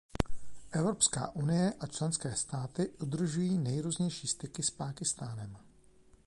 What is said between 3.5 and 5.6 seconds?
nejrůznější styky s Pákistánem.